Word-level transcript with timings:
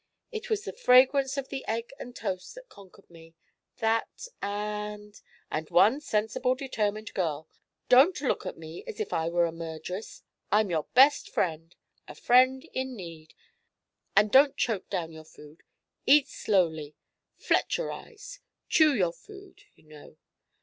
It 0.31 0.49
was 0.49 0.63
the 0.65 0.73
fragrance 0.73 1.37
of 1.37 1.49
the 1.49 1.63
egg 1.67 1.91
and 1.99 2.15
toast 2.15 2.55
that 2.55 2.69
conquered 2.69 3.07
me. 3.07 3.35
That, 3.77 4.29
and" 4.41 5.21
"And 5.51 5.69
one 5.69 5.99
sensible, 6.01 6.55
determined 6.55 7.13
girl. 7.13 7.47
Don't 7.87 8.19
look 8.19 8.43
at 8.47 8.57
me 8.57 8.83
as 8.87 8.99
if 8.99 9.13
I 9.13 9.29
were 9.29 9.45
a 9.45 9.51
murderess! 9.51 10.23
I'm 10.51 10.71
your 10.71 10.87
best 10.95 11.29
friend 11.29 11.75
a 12.07 12.15
friend 12.15 12.67
in 12.73 12.95
need. 12.95 13.35
And 14.15 14.31
don't 14.31 14.57
choke 14.57 14.89
down 14.89 15.11
your 15.11 15.23
food. 15.23 15.61
Eat 16.07 16.27
slowly. 16.27 16.95
Fletcherize 17.37 18.39
chew 18.69 18.95
your 18.95 19.13
food, 19.13 19.61
you 19.75 19.83
know. 19.83 20.17